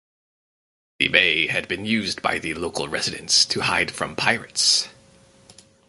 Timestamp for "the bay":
0.97-1.45